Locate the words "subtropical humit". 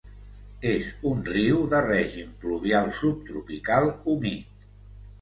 3.03-4.63